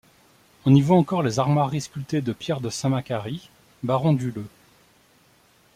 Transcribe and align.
On 0.65 0.73
y 0.73 0.81
voit 0.81 0.97
encore 0.97 1.21
les 1.21 1.37
armoiries 1.37 1.81
sculptées 1.81 2.21
de 2.21 2.33
Pierre 2.33 2.59
de 2.59 2.71
Saint-Macary, 2.71 3.51
baron 3.83 4.13
du 4.13 4.31
Leu. 4.31 4.47